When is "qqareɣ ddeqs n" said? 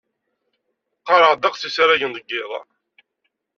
0.99-1.65